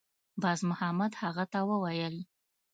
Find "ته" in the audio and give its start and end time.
1.51-1.59